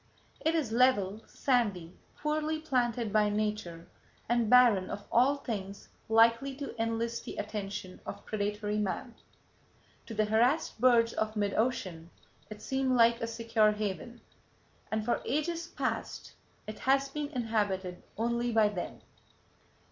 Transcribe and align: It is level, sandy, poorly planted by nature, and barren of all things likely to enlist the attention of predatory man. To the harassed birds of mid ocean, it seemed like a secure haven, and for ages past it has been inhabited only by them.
It 0.43 0.55
is 0.55 0.71
level, 0.71 1.21
sandy, 1.27 1.95
poorly 2.17 2.57
planted 2.59 3.13
by 3.13 3.29
nature, 3.29 3.85
and 4.27 4.49
barren 4.49 4.89
of 4.89 5.05
all 5.11 5.35
things 5.35 5.89
likely 6.09 6.55
to 6.55 6.75
enlist 6.81 7.23
the 7.23 7.35
attention 7.35 7.99
of 8.03 8.25
predatory 8.25 8.79
man. 8.79 9.13
To 10.07 10.15
the 10.15 10.25
harassed 10.25 10.81
birds 10.81 11.13
of 11.13 11.35
mid 11.35 11.53
ocean, 11.53 12.09
it 12.49 12.63
seemed 12.63 12.95
like 12.95 13.21
a 13.21 13.27
secure 13.27 13.73
haven, 13.73 14.21
and 14.89 15.05
for 15.05 15.21
ages 15.23 15.67
past 15.67 16.33
it 16.65 16.79
has 16.79 17.07
been 17.09 17.27
inhabited 17.27 18.01
only 18.17 18.51
by 18.51 18.69
them. 18.69 19.01